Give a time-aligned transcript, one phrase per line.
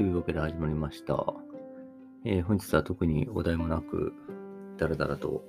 [0.00, 1.26] というわけで始まりました。
[2.24, 4.14] えー本日は特にお題もなく、
[4.78, 5.44] だらだらと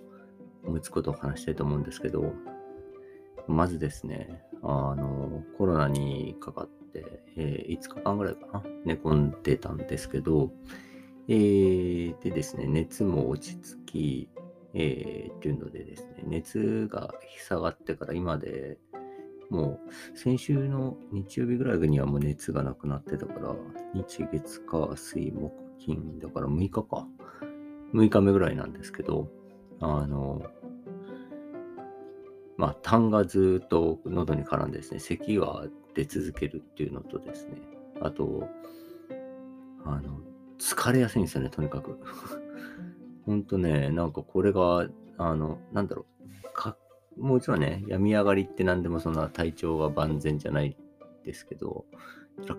[0.65, 2.33] 思いつくことを話したいと思うんですけど、
[3.47, 10.51] まずですね、あの、コロナにかかって、えー5日間ぐらいかな、寝込んでたんですけど、
[11.29, 14.29] えーでですね、熱も落ち着き、
[14.73, 17.13] えーっていうのでですね、熱が
[17.47, 18.79] 下がってから今で
[19.51, 23.53] もう先週の日曜日ぐらいにはもう熱がなくなってたから、
[23.93, 27.05] 日月火水木金だから6日か。
[27.93, 29.29] 6日目ぐらいなんですけど、
[29.81, 30.41] あの、
[32.55, 35.65] まあ、痰がずっと喉に絡んでですね、咳が
[35.95, 37.57] 出続けるっていうのとですね、
[37.99, 38.47] あと、
[39.83, 40.21] あの、
[40.59, 41.99] 疲れやすいんですよね、とにかく。
[43.25, 46.77] ほんとね、なんかこれが、あの、なんだろう、か
[47.17, 50.77] もちろんね、病み上がりって何でもそんな体調が万全じゃない
[51.23, 51.85] ですけど、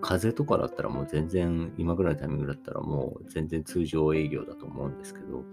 [0.01, 5.43] 風邪とかだったらもう全然、今ぐらいのタイミングだったらもう全然通常営業だと思うんですけど、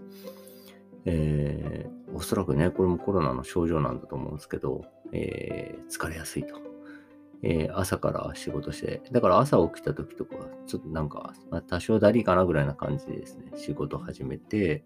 [1.05, 6.55] えー、おそらくね、これもコロナの症状なんだと思うんですけど、えー疲れやすいと。
[7.43, 10.35] えー朝から仕事して、だから朝起きた時とか、
[10.67, 11.33] ちょっとなんか、
[11.67, 14.83] 多少だりかなぐらいな感じでですね、仕事始めて、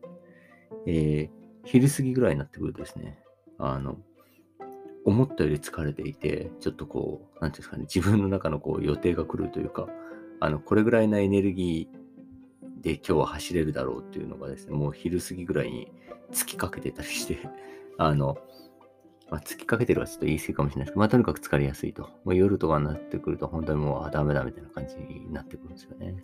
[0.85, 3.17] えー昼過ぎぐらいになってくるとですね、
[3.57, 3.97] あの、
[5.05, 9.87] 思ったより疲れていて、ちょっとこう、なんていうんですかね、自分の中のこう予定が来るというか、
[10.39, 15.91] あの、これぐらいのエネルギーで今日は走れるだろうっていうのがですね、もう昼過ぎぐらいに
[16.31, 17.39] 突きかけてたりして、
[17.97, 18.37] あの、
[19.29, 22.03] まあ、突きかけてるはちょっと言い過ぎかもしれないですけど、まあ、とにかく疲れやすいと。
[22.23, 26.23] もう夜とかになってくると、本当にもう、あ、ダメだみたいな感じになってくるんですよね。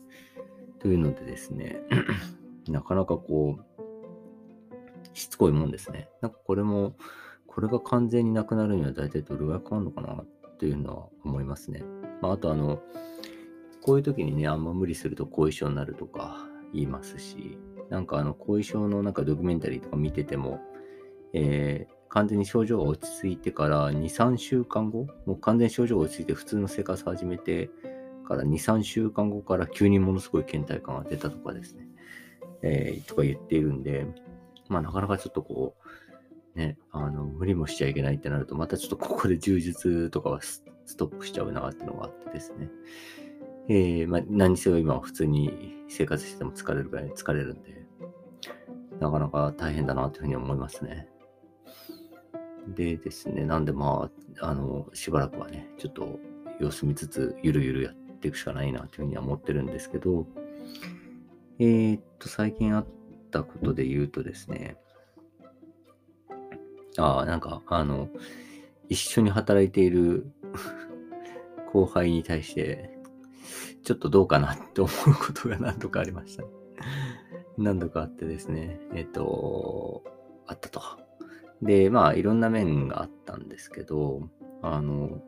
[0.80, 1.82] というのでですね、
[2.70, 3.66] なかなかこう、
[5.14, 6.10] しつこいもんですね。
[6.22, 6.96] なんかこれも、
[7.48, 10.26] これが完全になくなるには大体どれぐらいかかるのかなっ
[10.58, 11.84] ていうのは思いますね。
[12.22, 12.82] まあ、あとあの、
[13.82, 17.58] こういう時にね、あんま無理すると後遺症になるとか言いますし、
[17.90, 20.61] なんかあの、後遺症のなんかドキュメンタリーとか見てても、
[21.34, 27.70] えー完全に症状が落ち着いてから2、3週間後、もう完全に症状が落ち着いて普通の生活始めて
[28.28, 31.88] から2、3週間後から急にものすごい倦怠感が出たとかですね、
[32.64, 34.06] えーとか言っているんで、
[34.71, 35.76] まあなかなかちょっとこ
[36.55, 40.64] う、ね、あの、無理もしちゃいけないってなると、またちょっとここで充実とかはス
[40.98, 42.70] トップしちゃうなってのがあってですね。
[43.70, 47.86] えー、まあ何せよ今は普通に生活してても疲れるぐらい疲れるんで、
[48.99, 51.08] なかなか大変だなというふうに思いますね。
[52.67, 56.20] でですね、なんでまあ、あの、しばらくはね、ちょっと
[56.60, 60.27] 様子見つつ、ゆるゆるやっていくしかないなというふうには思ってるんですけど、
[61.60, 62.87] えーっと、最近あっ
[63.31, 64.77] たことで言うとですね、
[66.97, 68.09] ああ、なんか、あの、
[68.89, 70.31] 一緒に働いている
[71.71, 72.99] 後輩に対して、
[73.83, 76.49] ちょっとどうかなって思うことが何度かありましたね。
[77.58, 80.03] 何度かあってですね、えっ、と、
[80.48, 80.81] あったと。
[81.61, 84.30] で、まあ、いろんな面があったんですけど、
[84.61, 85.21] あの、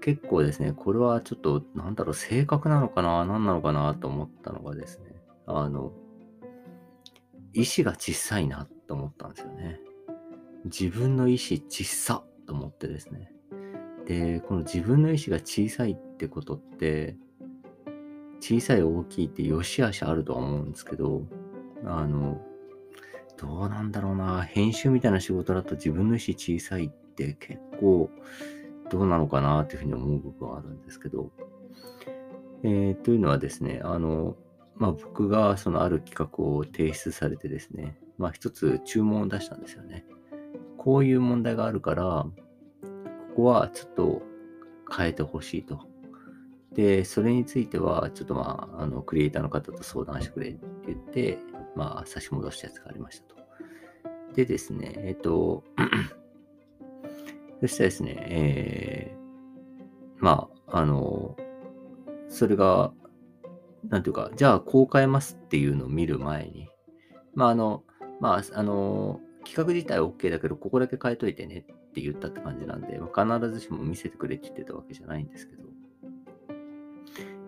[0.00, 5.92] 結構ですね、これはちょっと、なんだろう、性格なのかな、何なのかなと思ったのがですね、あの、
[7.58, 9.80] 意志が小さいなと思ったんですよね。
[10.66, 13.32] 自分の意志小さと思ってですね。
[14.06, 17.16] で、この自分の意志が小さいってことって、
[18.40, 21.26] 小さい大きいって良し悪しあるとは思うんですけど、
[21.84, 22.40] あの、
[23.36, 28.08] どうなんだろうな、編集みたいな仕事だと自分の意志小さいって結構
[28.88, 31.32] どうなのかなっていうふうに思う部分はあるんですけど、
[32.62, 34.36] えーというのはですね、あの、
[34.78, 40.04] まあ、僕がそのある企画を提出されてですね、まあ一つ注文を出したんですよね。
[40.76, 42.26] こういう問題があるから、
[43.30, 44.22] ここはちょっと
[44.94, 45.88] 変えてほしいと。
[46.72, 51.38] で、それについては、ちょっとまあ、あの、クリエイターの方と相談してくれって言って、
[51.74, 53.36] まあ、差し戻したやつがありましたと。
[54.34, 55.64] でですね、えっと、
[57.60, 61.36] そしたらですね、えー、まあ、あの、
[62.28, 62.92] それが、
[63.88, 66.68] なんていうか、じゃあこう変えますっていうのを見る前に、
[67.34, 67.84] まあ、あの、
[68.20, 75.62] まあ、あの、企画自体は OK だけど、ここだけ変えといてねって言ったって感じなんで、必ずしも見せてくれって言ってたわけじゃないんですけど、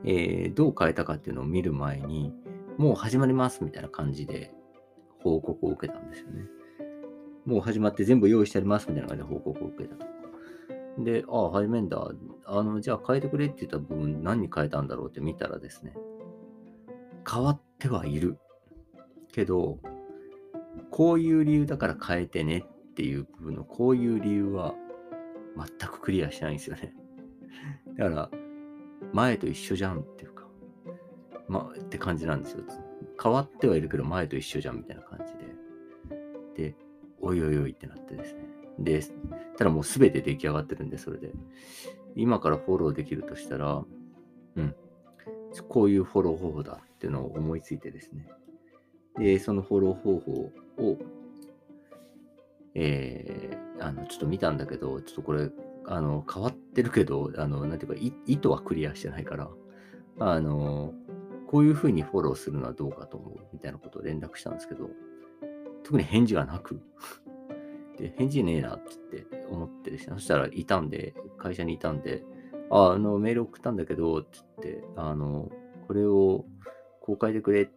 [0.04, 2.32] えーどう変えたかっていうのを見る前に、
[2.78, 4.54] もう始まりますみたいな感じで
[5.22, 6.46] 報告を受けたんですよね。
[7.44, 10.06] もう始まって全部用意してありますみたいな感じで報告を受けたと。
[10.98, 12.10] で、ああ、始めんだ。
[12.46, 15.94] あの、じゃあ変えてくれって言った部分何に変えたんだろうって見たらですね、
[17.32, 18.38] 変わってはいる。
[19.32, 19.78] けど、
[20.90, 24.74] こういう理由だから変えてねっていう部分のこういう理由は
[25.56, 26.94] 全くクリアしないんですよね。
[27.96, 28.30] だから、
[29.12, 30.48] 前と一緒じゃんっていうか、
[31.46, 32.64] まあ、って感じなんですよ。
[33.22, 36.70] 変わってはいるけど、前と一緒じゃんみたいな感じで。
[36.70, 36.76] で、
[37.20, 38.40] おいおいおいってなってですね。
[38.78, 39.00] で、
[39.56, 41.32] ただもうすべて出来上がってるんで、それで。
[42.16, 43.84] 今からフォローできるとしたら、
[44.56, 44.74] うん、
[45.68, 48.28] こういうフォロー方法だっていうのを思いついてですね。
[49.18, 50.32] で、そのフォロー方法
[50.76, 50.98] を、
[52.74, 55.50] えー、あの、ちょっと見たんだけど、ちょっとこれ、
[55.86, 59.48] あの、変わってるけど、あの、なんていうか、意図はクリアしてないから、
[60.18, 60.92] あの、
[61.46, 64.90] こういうふうにフォローするのはどうかと思うみたいなことを連絡したんですけど、
[65.82, 66.82] 特に返事がなく、
[67.96, 72.26] で、返事ねえなって思ってですね、そしたらいたんで、会社にいたんで、
[72.70, 75.50] あ、あの、メール送ったんだけど、って言って、あの、
[75.86, 76.44] これを
[77.10, 77.68] 公開でくれ、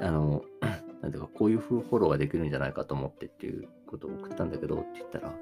[0.00, 0.42] あの、
[1.00, 5.32] なんていうか、こういうフォローができるんじゃないかと思ってっていうことを送ったんだけど、って言ったら、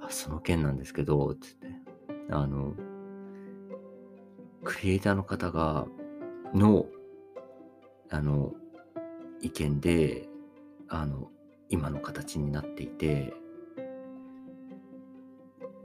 [0.00, 1.66] あ、その件なんですけど、つって、
[2.30, 2.72] あの、
[4.62, 5.86] クリエイターの方が、
[6.54, 6.86] の、
[8.08, 8.54] あの、
[9.42, 10.26] 意見で、
[10.88, 11.30] あの、
[11.68, 13.34] 今の形になっていて、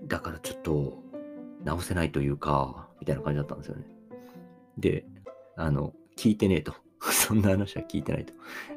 [0.05, 1.03] だからちょっと
[1.65, 3.83] 直せないというか、みたいな感じだったんですよね。
[4.77, 5.05] で、
[5.57, 6.73] あの、聞いてねえと。
[6.99, 8.33] そんな話は聞いてないと。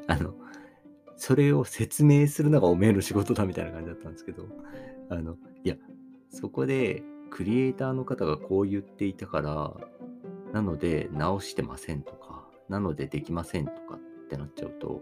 [0.07, 0.33] あの、
[1.17, 4.47] それを説明するのがおめえの仕事だみたいな感じだったんですけど、
[5.09, 5.35] あの、
[5.65, 5.75] いや、
[6.29, 9.75] そこでクリエイターの方がこう言っていたから、
[10.53, 15.01] なので直してませんとか、なのでできませんとかってなっちゃうと、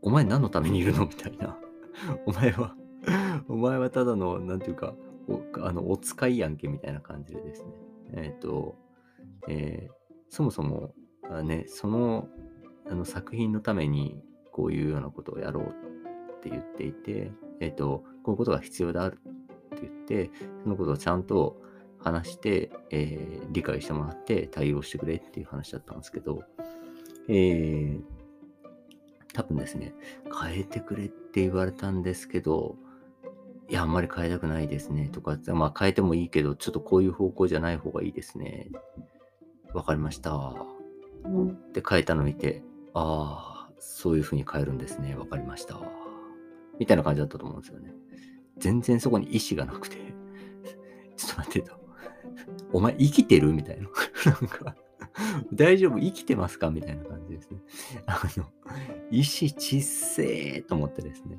[0.00, 1.58] お前何のためにいるのみたいな。
[2.24, 2.74] お前は
[3.46, 4.94] お前はただの、なんていうか、
[5.28, 7.72] おあのお使いやんけみたいな感じでですね。
[8.14, 8.76] えっ、ー、と、
[9.48, 10.03] えー、
[10.34, 10.92] そもそも、
[11.44, 12.26] ね、その
[12.90, 14.20] あの作品のために
[14.50, 19.20] こういうようなことをやろうって言っていて、えっ、ー、と、こういうことが必要である
[19.74, 20.30] って言って、
[20.64, 21.62] そのことをちゃんと
[21.98, 26.42] 話して、えー、理解してもらって対応してくれっていう話だったんですけど、
[27.28, 28.02] えー、
[29.34, 29.94] 多分ですね、
[30.42, 32.74] 変えてくれって言われたんですけど、
[33.68, 38.68] いや、あんまり変えたくないですねとか、まあ変えてもいいけど、ちょっとこういう方向じゃない方がいいですね。
[39.74, 40.54] わかりました。
[41.72, 42.62] で、変えたのを見て、
[42.94, 45.14] ああ、そういう風に変えるんですね。
[45.16, 45.80] わかりました。
[46.78, 47.92] みたいな感じだったと思うんですよね。
[48.58, 49.96] 全然そこに意思がなくて、
[51.16, 51.84] ちょっと待ってと。
[52.72, 53.52] お前生きてる？
[53.52, 53.88] みたいな。
[54.26, 54.76] なんか
[55.52, 55.98] 大丈夫？
[55.98, 56.70] 生きてますか？
[56.70, 57.60] みたいな感じですね。
[58.06, 58.46] あの、
[59.10, 61.38] 石小せーと思ってですね。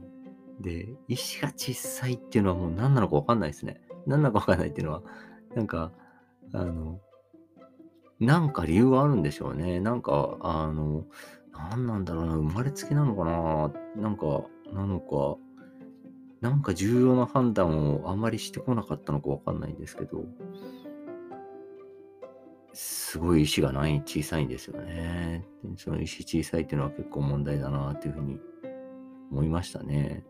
[0.60, 3.82] で、石が小さいっていうのはもう何なのかわかんないですね。
[4.06, 5.04] 何なのかわかんないっていうのは、
[5.54, 5.92] なんか、
[6.54, 7.02] あの、
[8.20, 9.80] なんか理由があるんでしょうね。
[9.80, 11.06] なんか、あの、
[11.52, 13.72] 何なんだろうな、生まれつきなのかな
[14.02, 15.38] なんか、なのか、
[16.42, 20.26] なんか重要な判断をあまりしてこなかったのかわかんないんですけど、
[22.74, 25.48] すごい石がない、小さいんですよね。
[25.78, 28.40] その石小さいっていうのは結構問題だなっていうふうに
[29.32, 30.26] 思いましたね。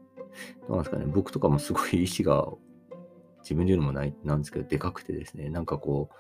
[0.68, 1.06] どうなんですかね。
[1.08, 2.48] 僕とかもすごい石が
[3.42, 6.16] 自分で言うのもない、なんですけど、でかくてですね、なんかこう、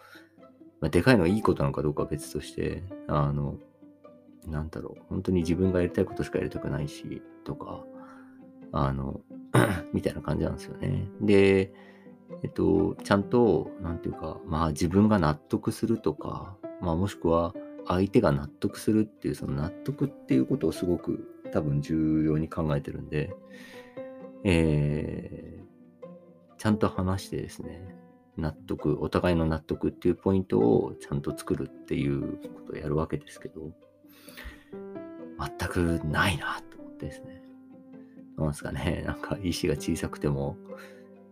[0.81, 3.55] まあ、でかいのはいいことなのかどうかは別として、あの、
[4.47, 7.83] なんだろう、本当に自分がやりたいことしかやりたくないし、とか、
[8.71, 9.21] あの、
[9.93, 11.07] みたいな感じなんですよね。
[11.21, 11.73] で、
[12.43, 17.53] えっと、ちゃんと、なんていうか、まあ自分が納得するとか、まあもしくは
[17.87, 23.33] 相手が納得するっていう、その納得っていうことをすごく多分重要に考えてるんで、
[24.43, 27.95] えー、ちゃんと話してですね、
[28.37, 33.71] 納得、お互いの納得っていうポイントをちゃんと作るっていうことをやるわけですけど、
[35.39, 37.41] 全くないなと思ってですね。
[38.37, 39.03] なんですかね。
[39.07, 40.57] なんか意思が小さくても、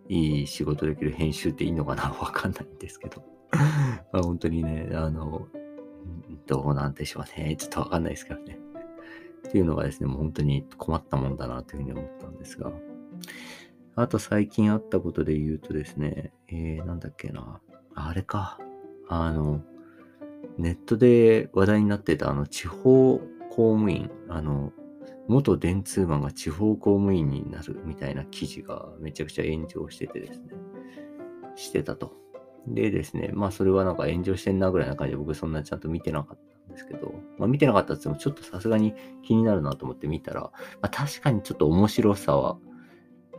[0.10, 3.24] いい仕事できる編集っていいのかなわかんないんですけど。
[4.12, 5.48] まあ本当にね、あの、
[6.46, 7.56] どうなんでしょうね。
[7.58, 8.60] ちょっとわかんないですけどね。
[9.48, 12.72] っていうのがですね、もう本当に困ったもんだなというふうに思ったんですが。
[13.96, 17.60] あと最近あったことで言うとですね、えー、なんだっけな。
[17.96, 18.58] あれか。
[19.08, 19.62] あの、
[20.58, 23.20] ネットで話題になってたあの地方
[23.50, 24.72] 公務員、あの、
[25.28, 30.48] 元電通マンが地方公務員になるみたいな記事がめちゃくちゃ炎上しててですね、
[31.56, 32.14] してたと。
[32.68, 42.58] でですね、まあそれはなんか炎上してんなぐらいな感じで僕そんなちゃんと見てなかったんですけど、まあ見てなかったって言ってもちょっとさすがに気になるなと思って見たら、まあ確かにちょっと面白さは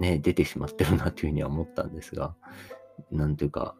[0.00, 2.34] ね、出てしまってるなというふうには思ったんですが、
[3.10, 3.76] なんていうか、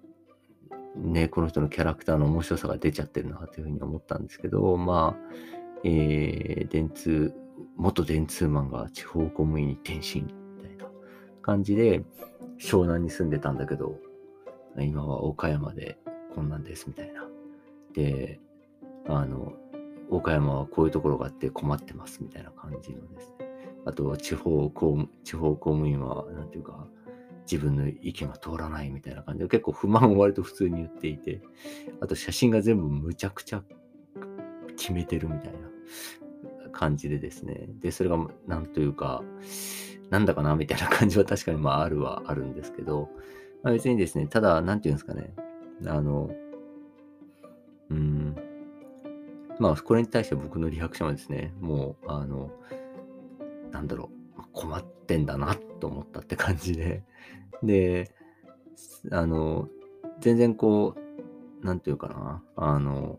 [0.97, 5.35] ね、この人のキャラクターの面白さが出ちゃってるなというふうに思ったんですけど、まあ、
[5.83, 7.35] えー、電通
[7.77, 10.87] 元電通マンが地方公務員に転身みたいな
[11.43, 12.03] 感じで、
[12.59, 13.99] 湘南に住んでたんだけど、
[14.79, 15.99] 今は岡山で
[16.35, 17.27] こんなんですみたいな。
[17.93, 18.41] で、
[19.07, 19.55] あの、
[20.11, 23.44] 岡山はこういうところがあって困ってますみたいな感じのですね。
[23.87, 26.87] あとは地方公務、地方公務員は、なんていうか、
[27.51, 31.43] 自分の意見が通らないみたいな感じで、結構不満を割と普通に言っていて、
[32.01, 33.63] あと写真が全部むちゃくちゃ
[34.77, 37.69] 決めてるみたいな感じでですね。
[37.81, 39.23] で、それがなんというか、
[40.11, 43.11] なんだかなみたいな感じは 確かにまああるはあるんですけど、
[43.63, 45.35] まあ、別にですね、ただ、なんていうんですかね、
[45.87, 46.31] あの、
[47.91, 48.37] うん、
[49.59, 52.51] まあ、これに対して僕のリアクションはですね、もう、あの、
[53.75, 57.03] なんだろう、困ってんだなと思ったって感じで、
[57.63, 58.15] で、
[59.11, 59.69] あの、
[60.21, 63.19] 全然こう、なんていうかな、あの、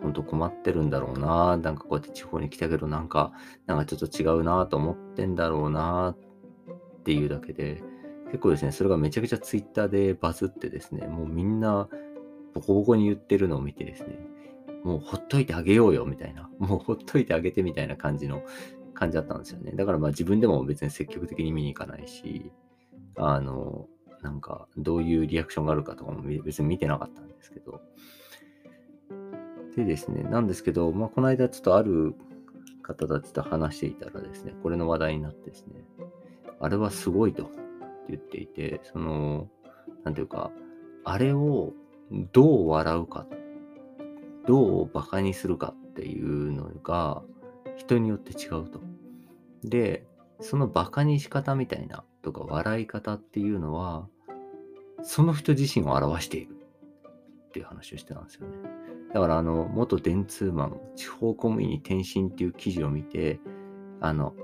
[0.00, 3.32] 本当困ってるんだろうな、なんかこうやって地方に来たけど、なんか、
[3.66, 7.82] なんかちょっと違うなと思ってんだろうなっていうだけで、
[8.26, 11.88] 結構ですね、それがめちゃくちゃツイッターでバズってですね、もうみんな
[12.54, 14.18] ボコボコに言ってるのを見てですね、
[14.84, 18.42] もうほっといてあげようよみたいな、もうほっといてあげてみたいな感じの
[18.96, 19.72] 感じだったんですよね。
[19.72, 22.50] だからまあ自分でも別に積極的に見に行かないし、
[23.16, 23.86] あの、
[24.22, 27.80] なんかどういうリアクションがあるかとかも別に見てなかったんですけど。
[29.76, 32.14] でですね、なんですけど、まあこの間ちょっとある
[32.82, 35.84] 方たちと話していたらですね、これの話題になってですね、
[36.60, 37.50] あれはすごいと
[38.08, 39.48] 言っていて、その、
[40.04, 40.50] なんていうか、
[41.04, 41.74] あれを
[42.32, 43.26] どう笑うか、
[44.46, 47.22] どうバカにするかっていうのが、
[47.76, 48.80] 人によって違うと。
[49.64, 50.06] で、
[50.40, 54.08] そのバカにし方みたいなとか笑い方っていうのは、
[55.02, 56.56] その人自身を表している
[57.48, 58.56] っていう話をしてたんですよね。
[59.14, 63.40] だからあの、元電通マン、地方公務員に転身っていう記事を見て、
[64.00, 64.34] あの、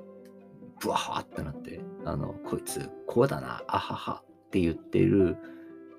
[0.81, 5.37] ブワーってなって、あの、こいつこうだな、あははって言ってる、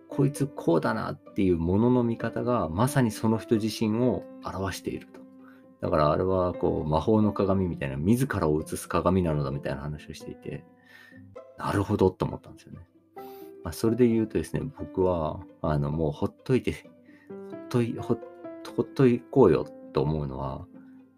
[0.09, 5.23] こいつこうだなっていうものの見方がまさにその人自身を表していると。
[5.83, 10.63] だからあれはこう魔法の鏡みたいな、自らを映す鏡なのだみたいな話をしていて、
[11.57, 12.79] なるほどと思ったんですよね。
[13.65, 18.17] まあ、それで言うとですね、僕は、あの、もうほっといて、ほっとい、ほ
[18.77, 20.65] ほっといこうよと思うのは、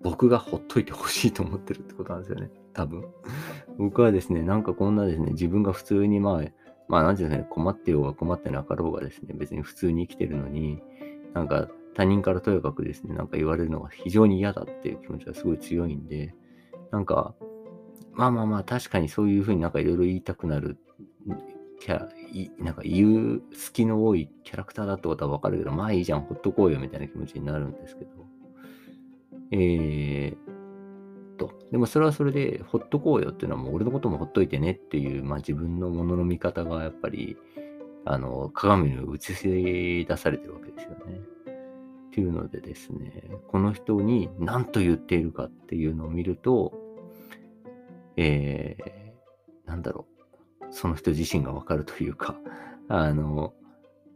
[0.01, 2.49] 僕がほっといてほしいと思ってるってことなんですよね。
[2.73, 3.05] 多分。
[3.77, 6.43] 僕はですね、なんかこんなですね、自分が普通にまあ、
[6.87, 10.81] まあなんていうんですかね、困ってようが困ってなかろうがですね、別に普通に生きてるのに、
[11.35, 16.35] なんか他人からとやかくですね、なんか言われるのが非常に嫌だっていう気持ちがすごい強いんで、
[16.91, 17.33] なんか、
[18.13, 20.77] まあまあまあ、確かにそういうふうになんかいろいろ言いたくなる、
[21.79, 22.09] キャラ、
[22.59, 28.11] なんか言う隙の多いキャラクターだってことはわかるけど、まあいいじゃん、ほっとこうよみたいな気持ちになるんですけど、
[29.51, 30.55] えー、
[31.35, 31.51] と。
[31.71, 37.37] でもそれはそれで、ほっとこうよっていうのはもう俺のこともほっといてねっていう、まあ自分のものの見方がやっぱり、
[38.05, 41.21] あの、鏡に映し出されてるわけですよね。
[42.15, 46.71] っていうのでですね、この人に何と言っているかっていうのを見ると、
[48.15, 50.07] えー、なんだろ
[50.61, 52.37] う、その人自身がわかるというか、
[52.87, 53.53] あの、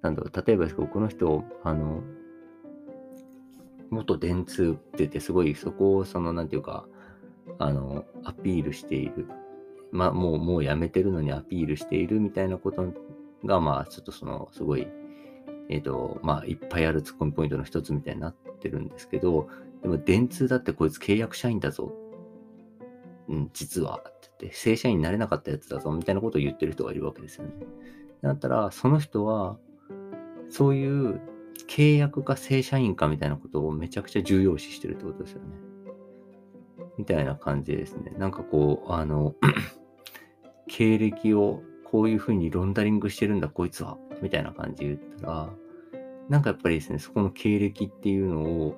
[0.02, 2.02] なんだろう、例えばですけど、この人、あの、
[3.90, 6.86] 元電通って言って、すごいそこを、その、なんていうか、
[7.58, 9.28] あの、アピールしている。
[9.92, 12.94] まあ、もう、もうやめてるのにアピールしているみたいなこと
[13.44, 14.88] が、まあ、ちょっとその、すごい、
[15.70, 19.48] えっ、ー、と、まあ、いっぱいあるツッコミポイントの一つみたいになってるんですけど、
[19.82, 21.94] でも電通だってこいつ契約社員だぞ。
[23.30, 24.00] うん、実は。
[24.00, 27.54] って言って、正社員になれなかったやつだぞ、みたいなことを言ってる人がいるわけですよね。
[28.22, 29.58] だったら、その人は、
[30.50, 31.22] そういう
[31.68, 35.48] 契約か正社員かみたいなことをめちゃくちゃ重要視してるってことですよね。
[36.98, 38.12] みたいな感じですね。
[38.18, 39.36] なんかこう、あの
[40.68, 43.98] 経歴をこういうふうにロンダリングしてるんだ、こいつは。
[44.22, 45.50] みたいな感じで言ったら、
[46.30, 48.76] なんかやっぱりですね、そこの経歴っていうのを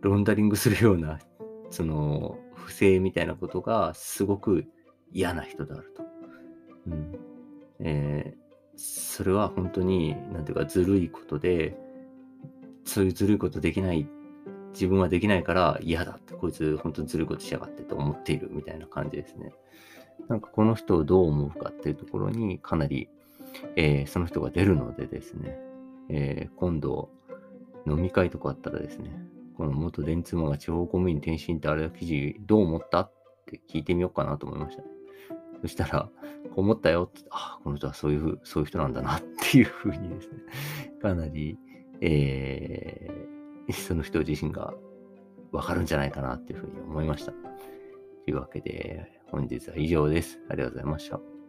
[0.00, 1.18] ロンダリングするような、
[1.70, 4.64] その、不正みたいなことがすごく
[5.12, 6.04] 嫌な人であると。
[6.86, 7.18] うん。
[7.78, 8.38] えー、
[8.76, 11.76] それは本当に、なんていうか、ずるいことで、
[12.84, 14.08] そういうずるいことできない、
[14.72, 19.52] 自分はできないから嫌だって、こいつ本当にずるいことしやがってと思っているみたいな感じですね。
[20.28, 23.08] なんかこの人をどう思うかっていうところにかなり
[23.76, 25.58] えー、その人が出るのでですね、
[26.08, 27.10] えー、今度
[27.86, 29.10] 飲み会とかあったらですね、
[29.56, 33.12] この元電通マが地方公務員転身ってあれ記事どう思ったっ
[33.46, 34.82] て聞いてみようかなと思いました。
[35.62, 36.08] そしたら、
[36.44, 40.38] こう思ったよって、ああ、この人はそういう、そういう人なんだなっていうふうにですね、
[41.02, 41.58] かなり、
[42.00, 44.72] えー、その人自身が
[45.52, 47.32] わかるんじゃないかなっていうふうに思いました。
[47.32, 47.38] と
[48.28, 50.40] いうわけで、本日は以上です。
[50.48, 51.39] ありがとうございました。